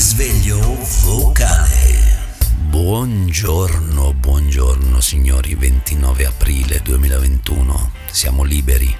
Risveglio 0.00 0.58
vocale. 1.02 2.16
Buongiorno, 2.56 4.14
buongiorno 4.14 4.98
signori, 4.98 5.54
29 5.54 6.24
aprile 6.24 6.80
2021. 6.82 7.90
Siamo 8.10 8.42
liberi, 8.42 8.96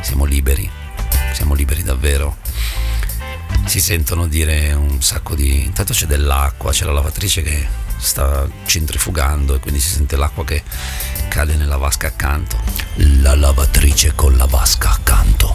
siamo 0.00 0.24
liberi, 0.24 0.66
siamo 1.34 1.52
liberi 1.52 1.82
davvero. 1.82 2.38
Si 3.66 3.78
sentono 3.78 4.26
dire 4.26 4.72
un 4.72 5.02
sacco 5.02 5.34
di... 5.34 5.64
Intanto 5.64 5.92
c'è 5.92 6.06
dell'acqua, 6.06 6.72
c'è 6.72 6.86
la 6.86 6.92
lavatrice 6.92 7.42
che 7.42 7.68
sta 7.98 8.48
centrifugando 8.64 9.54
e 9.54 9.60
quindi 9.60 9.80
si 9.80 9.90
sente 9.90 10.16
l'acqua 10.16 10.46
che 10.46 10.62
cade 11.28 11.56
nella 11.56 11.76
vasca 11.76 12.06
accanto. 12.06 12.58
La 13.20 13.36
lavatrice 13.36 14.14
con 14.14 14.34
la 14.38 14.46
vasca 14.46 14.92
accanto. 14.92 15.54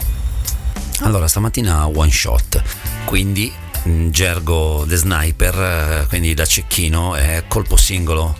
Allora, 1.00 1.26
stamattina 1.26 1.84
one 1.88 2.12
shot, 2.12 2.62
quindi 3.06 3.46
in 3.46 3.73
gergo 3.84 4.84
The 4.86 4.96
Sniper, 4.96 5.54
eh, 5.54 6.06
quindi 6.08 6.34
da 6.34 6.46
cecchino, 6.46 7.14
è 7.14 7.44
colpo 7.48 7.76
singolo, 7.76 8.36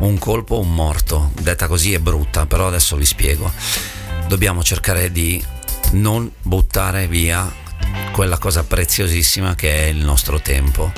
un 0.00 0.18
colpo, 0.18 0.60
un 0.60 0.72
morto. 0.72 1.32
Detta 1.40 1.66
così 1.66 1.92
è 1.92 1.98
brutta, 1.98 2.46
però 2.46 2.68
adesso 2.68 2.96
vi 2.96 3.04
spiego. 3.04 3.50
Dobbiamo 4.28 4.62
cercare 4.62 5.10
di 5.10 5.42
non 5.92 6.30
buttare 6.42 7.06
via 7.08 7.52
quella 8.12 8.38
cosa 8.38 8.64
preziosissima 8.64 9.54
che 9.54 9.84
è 9.84 9.84
il 9.86 10.04
nostro 10.04 10.40
tempo, 10.40 10.92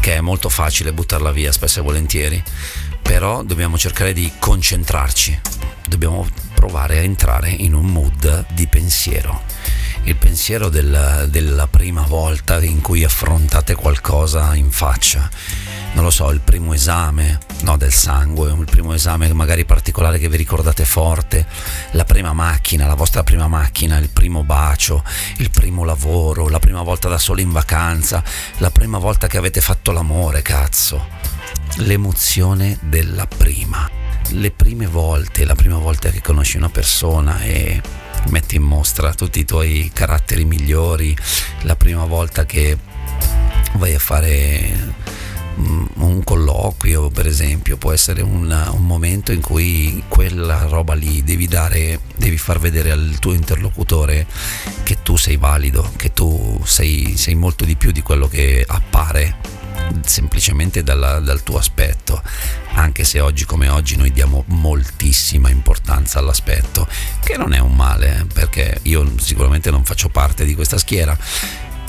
che 0.00 0.14
è 0.14 0.20
molto 0.20 0.48
facile 0.48 0.92
buttarla 0.92 1.30
via 1.30 1.52
spesso 1.52 1.80
e 1.80 1.82
volentieri, 1.82 2.42
però 3.02 3.42
dobbiamo 3.42 3.78
cercare 3.78 4.12
di 4.12 4.30
concentrarci, 4.38 5.40
dobbiamo 5.88 6.26
provare 6.54 6.98
a 6.98 7.02
entrare 7.02 7.50
in 7.50 7.74
un 7.74 7.86
mood 7.86 8.46
di 8.52 8.66
pensiero 8.66 9.55
il 10.06 10.16
pensiero 10.16 10.68
del, 10.68 11.26
della 11.28 11.66
prima 11.66 12.02
volta 12.02 12.62
in 12.62 12.80
cui 12.80 13.02
affrontate 13.02 13.74
qualcosa 13.74 14.54
in 14.54 14.70
faccia. 14.70 15.28
Non 15.94 16.04
lo 16.04 16.10
so, 16.10 16.30
il 16.30 16.40
primo 16.40 16.74
esame, 16.74 17.40
no, 17.62 17.76
del 17.76 17.92
sangue, 17.92 18.52
il 18.52 18.66
primo 18.70 18.92
esame 18.92 19.32
magari 19.32 19.64
particolare 19.64 20.18
che 20.18 20.28
vi 20.28 20.36
ricordate 20.36 20.84
forte, 20.84 21.44
la 21.92 22.04
prima 22.04 22.32
macchina, 22.32 22.86
la 22.86 22.94
vostra 22.94 23.24
prima 23.24 23.48
macchina, 23.48 23.96
il 23.96 24.08
primo 24.08 24.44
bacio, 24.44 25.02
il 25.38 25.50
primo 25.50 25.82
lavoro, 25.82 26.48
la 26.48 26.60
prima 26.60 26.82
volta 26.82 27.08
da 27.08 27.18
solo 27.18 27.40
in 27.40 27.50
vacanza, 27.50 28.22
la 28.58 28.70
prima 28.70 28.98
volta 28.98 29.26
che 29.26 29.38
avete 29.38 29.60
fatto 29.60 29.90
l'amore, 29.90 30.40
cazzo. 30.40 31.04
L'emozione 31.78 32.78
della 32.82 33.26
prima. 33.26 33.90
Le 34.30 34.50
prime 34.52 34.86
volte, 34.86 35.44
la 35.44 35.54
prima 35.56 35.78
volta 35.78 36.10
che 36.10 36.20
conosci 36.20 36.56
una 36.58 36.68
persona 36.68 37.40
e 37.42 38.04
metti 38.30 38.56
in 38.56 38.62
mostra 38.62 39.14
tutti 39.14 39.40
i 39.40 39.44
tuoi 39.44 39.90
caratteri 39.92 40.44
migliori, 40.44 41.16
la 41.62 41.76
prima 41.76 42.04
volta 42.04 42.44
che 42.44 42.76
vai 43.74 43.94
a 43.94 43.98
fare 43.98 44.94
mm, 45.58 45.84
un 45.96 46.24
colloquio 46.24 47.10
per 47.10 47.26
esempio 47.26 47.76
può 47.76 47.92
essere 47.92 48.22
un, 48.22 48.50
un, 48.72 48.86
momento 48.86 49.32
in 49.32 49.40
cui 49.40 50.02
quella 50.08 50.66
roba 50.66 50.94
lì 50.94 51.22
devi 51.22 51.46
dare 51.46 52.00
devi 52.16 52.38
far 52.38 52.58
vedere 52.58 52.90
al 52.90 53.16
tuo 53.20 53.32
interlocutore 53.32 54.26
che 54.82 55.02
tu 55.02 55.16
sei 55.16 55.36
valido 55.36 55.90
che 55.96 56.12
tu 56.12 56.60
sei, 56.64 57.16
sei 57.16 57.34
molto 57.34 57.64
di 57.64 57.76
più 57.76 57.90
di 57.90 58.02
quello 58.02 58.28
che 58.28 58.64
appare 58.66 59.55
semplicemente 60.04 60.82
dalla, 60.82 61.18
dal 61.20 61.42
tuo 61.42 61.58
aspetto, 61.58 62.22
anche 62.74 63.04
se 63.04 63.20
oggi 63.20 63.44
come 63.44 63.68
oggi 63.68 63.96
noi 63.96 64.12
diamo 64.12 64.44
moltissima 64.48 65.50
importanza 65.50 66.18
all'aspetto, 66.18 66.86
che 67.22 67.36
non 67.36 67.52
è 67.52 67.58
un 67.58 67.74
male, 67.74 68.20
eh, 68.20 68.24
perché 68.26 68.78
io 68.82 69.18
sicuramente 69.18 69.70
non 69.70 69.84
faccio 69.84 70.08
parte 70.08 70.44
di 70.44 70.54
questa 70.54 70.78
schiera, 70.78 71.16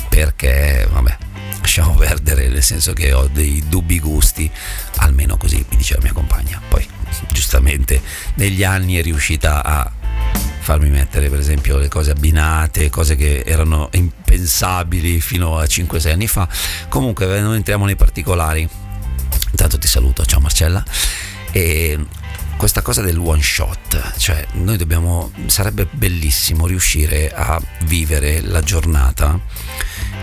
perché 0.10 0.88
vabbè, 0.92 1.18
lasciamo 1.62 1.94
perdere, 1.96 2.48
nel 2.48 2.64
senso 2.64 2.94
che 2.94 3.14
ho 3.14 3.28
dei 3.28 3.64
dubbi 3.68 4.00
gusti, 4.00 4.50
almeno 4.98 5.38
così 5.38 5.64
mi 5.70 5.78
dice 5.78 5.96
la 5.96 6.02
mia 6.04 6.14
compagna. 6.14 6.62
Poi 6.68 6.88
giustamente 7.32 8.02
negli 8.36 8.64
anni 8.64 8.96
è 8.96 9.02
riuscita 9.02 9.64
a 9.64 9.92
farmi 10.68 10.90
mettere 10.90 11.30
per 11.30 11.40
esempio 11.40 11.78
le 11.78 11.88
cose 11.88 12.12
abbinate, 12.12 12.90
cose 12.90 13.16
che 13.16 13.44
erano 13.46 13.88
impensabili 13.94 15.22
fino 15.22 15.58
a 15.58 15.64
5-6 15.64 16.12
anni 16.12 16.28
fa. 16.28 16.46
Comunque 16.90 17.40
non 17.40 17.54
entriamo 17.54 17.86
nei 17.86 17.96
particolari. 17.96 18.68
Intanto 19.52 19.78
ti 19.78 19.88
saluto, 19.88 20.26
ciao 20.26 20.42
Marcella. 20.42 20.84
E 21.54 21.98
questa 22.58 22.82
cosa 22.82 23.02
del 23.02 23.18
one 23.18 23.42
shot, 23.42 24.18
cioè 24.18 24.46
noi 24.56 24.76
dobbiamo, 24.76 25.32
sarebbe 25.46 25.88
bellissimo 25.90 26.68
riuscire 26.68 27.32
a 27.34 27.62
vivere 27.86 28.42
la 28.42 28.60
giornata 28.60 29.40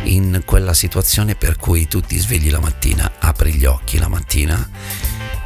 in 0.02 0.42
quella 0.44 0.74
situazione 0.74 1.36
per 1.36 1.56
cui 1.56 1.88
tu 1.88 2.02
ti 2.02 2.18
svegli 2.18 2.50
la 2.50 2.60
mattina, 2.60 3.12
apri 3.18 3.54
gli 3.54 3.64
occhi 3.64 3.96
la 3.96 4.08
mattina 4.08 4.68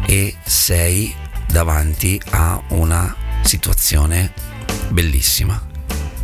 e 0.06 0.34
sei 0.44 1.14
davanti 1.46 2.20
a 2.30 2.60
una 2.70 3.14
situazione 3.42 4.56
bellissima 4.90 5.68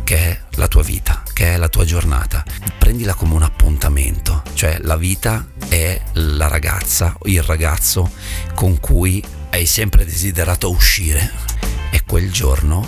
che 0.05 0.17
è 0.17 0.39
la 0.51 0.67
tua 0.67 0.83
vita, 0.83 1.23
che 1.33 1.55
è 1.55 1.57
la 1.57 1.67
tua 1.67 1.83
giornata. 1.83 2.43
Prendila 2.77 3.15
come 3.15 3.33
un 3.33 3.41
appuntamento, 3.41 4.43
cioè 4.53 4.77
la 4.81 4.95
vita 4.95 5.47
è 5.67 5.99
la 6.13 6.47
ragazza 6.47 7.17
il 7.23 7.41
ragazzo 7.41 8.11
con 8.53 8.79
cui 8.79 9.21
hai 9.49 9.65
sempre 9.65 10.05
desiderato 10.05 10.69
uscire. 10.69 11.31
È 11.89 12.03
quel 12.03 12.31
giorno 12.31 12.87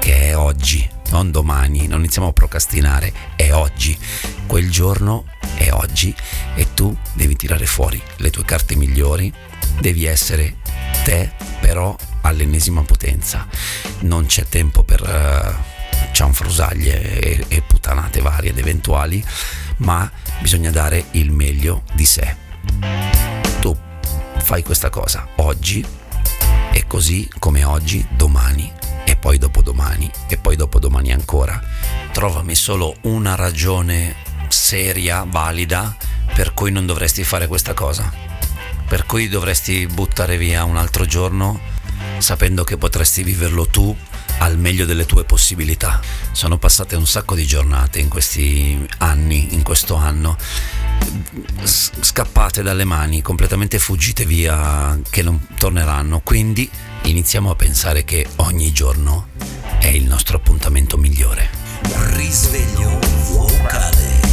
che 0.00 0.30
è 0.30 0.36
oggi, 0.36 0.88
non 1.10 1.30
domani, 1.30 1.86
non 1.86 2.00
iniziamo 2.00 2.28
a 2.28 2.32
procrastinare, 2.32 3.12
è 3.36 3.52
oggi. 3.52 3.96
Quel 4.46 4.70
giorno 4.70 5.26
è 5.56 5.70
oggi 5.70 6.14
e 6.54 6.72
tu 6.72 6.96
devi 7.12 7.36
tirare 7.36 7.66
fuori 7.66 8.02
le 8.16 8.30
tue 8.30 8.44
carte 8.44 8.74
migliori, 8.74 9.32
devi 9.78 10.06
essere 10.06 10.56
te 11.04 11.32
però 11.60 11.94
all'ennesima 12.24 12.82
potenza. 12.82 13.46
Non 14.00 14.26
c'è 14.26 14.44
tempo 14.46 14.82
per 14.82 15.00
uh, 15.02 16.12
cianfrusaglie 16.12 17.20
e, 17.20 17.44
e 17.48 17.62
puttanate 17.62 18.20
varie 18.20 18.50
ed 18.50 18.58
eventuali, 18.58 19.24
ma 19.78 20.10
bisogna 20.40 20.70
dare 20.70 21.06
il 21.12 21.30
meglio 21.30 21.82
di 21.94 22.04
sé. 22.04 22.36
Tu 23.60 23.76
fai 24.38 24.62
questa 24.62 24.90
cosa 24.90 25.28
oggi 25.36 25.84
e 26.72 26.86
così 26.86 27.28
come 27.38 27.64
oggi, 27.64 28.06
domani 28.10 28.72
e 29.04 29.16
poi 29.16 29.38
dopodomani 29.38 30.10
e 30.28 30.36
poi 30.38 30.56
dopodomani 30.56 31.12
ancora. 31.12 31.60
Trovami 32.12 32.54
solo 32.54 32.96
una 33.02 33.34
ragione 33.34 34.16
seria, 34.48 35.24
valida, 35.28 35.96
per 36.34 36.54
cui 36.54 36.70
non 36.70 36.86
dovresti 36.86 37.22
fare 37.24 37.46
questa 37.46 37.74
cosa. 37.74 38.10
Per 38.86 39.06
cui 39.06 39.28
dovresti 39.28 39.86
buttare 39.86 40.36
via 40.36 40.64
un 40.64 40.76
altro 40.76 41.06
giorno 41.06 41.72
sapendo 42.24 42.64
che 42.64 42.78
potresti 42.78 43.22
viverlo 43.22 43.66
tu 43.66 43.94
al 44.38 44.56
meglio 44.56 44.86
delle 44.86 45.04
tue 45.04 45.24
possibilità. 45.24 46.00
Sono 46.32 46.56
passate 46.56 46.96
un 46.96 47.06
sacco 47.06 47.34
di 47.34 47.44
giornate 47.44 47.98
in 47.98 48.08
questi 48.08 48.82
anni, 49.00 49.52
in 49.52 49.62
questo 49.62 49.94
anno, 49.96 50.34
scappate 51.62 52.62
dalle 52.62 52.84
mani, 52.84 53.20
completamente 53.20 53.78
fuggite 53.78 54.24
via, 54.24 54.98
che 55.10 55.22
non 55.22 55.48
torneranno. 55.58 56.20
Quindi 56.20 56.66
iniziamo 57.02 57.50
a 57.50 57.56
pensare 57.56 58.04
che 58.04 58.26
ogni 58.36 58.72
giorno 58.72 59.26
è 59.78 59.88
il 59.88 60.04
nostro 60.04 60.38
appuntamento 60.38 60.96
migliore. 60.96 61.50
Risveglio 62.14 63.02
fuoco. 63.02 64.23